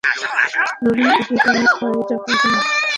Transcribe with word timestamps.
Loading 0.83 1.07
apply 1.09 1.37
করা 1.43 1.61
হয় 1.79 2.01
চক্রাকারে। 2.09 2.59